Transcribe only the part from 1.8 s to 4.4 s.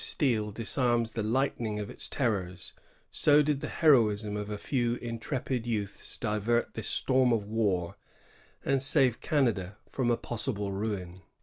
its terrors, so did the heroism